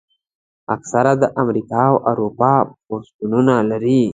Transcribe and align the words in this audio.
اکثره 0.75 1.13
د 1.21 1.23
امریکا 1.41 1.81
او 1.91 1.95
اروپا 2.11 2.53
پاسپورټونه 2.87 3.55
لري. 3.69 4.01